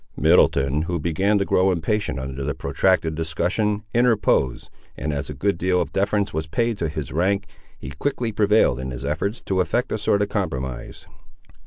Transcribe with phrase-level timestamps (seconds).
[0.17, 5.59] Middleton, who began to grow impatient under the protracted discussion, interposed, and, as a good
[5.59, 7.45] deal of deference was paid to his rank,
[7.77, 11.05] he quickly prevailed in his efforts to effect a sort of compromise.